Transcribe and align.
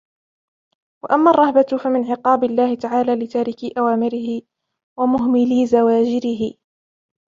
وَأَمَّا 1.03 1.31
الرَّهْبَةُ 1.31 1.77
فَمِنْ 1.83 2.11
عِقَابِ 2.11 2.43
اللَّهِ 2.43 2.75
تَعَالَى 2.75 3.15
لِتَارِكِي 3.15 3.73
أَوَامِرِهِ، 3.77 4.41
وَمُهْمَلِي 4.99 5.65
زَوَاجِرِهِ 5.67 6.53